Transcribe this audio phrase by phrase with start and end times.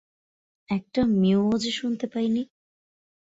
[0.69, 2.41] একটা মিউও যে শুনতে পাইনি।